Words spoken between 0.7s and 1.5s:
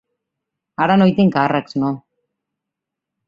Ara no hi tinc